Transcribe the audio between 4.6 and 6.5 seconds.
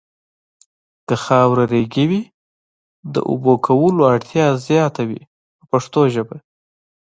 زیاته وي په پښتو ژبه.